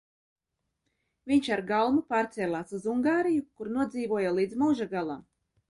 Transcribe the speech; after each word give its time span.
Viņš 1.31 1.51
ar 1.57 1.63
galmu 1.73 2.03
pārcēlās 2.15 2.75
uz 2.79 2.91
Ungāriju, 2.97 3.47
kur 3.61 3.73
nodzīvoja 3.79 4.35
līdz 4.41 4.63
mūža 4.65 4.95
galam. 4.99 5.27